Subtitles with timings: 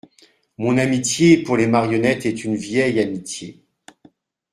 [0.57, 3.63] Mon amitié pour les marionnettes est une vieille amitié.